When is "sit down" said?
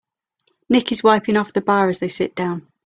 2.07-2.67